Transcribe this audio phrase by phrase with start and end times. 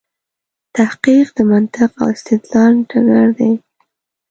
[0.77, 3.51] تحقیق د منطق او استدلال ډګر دی.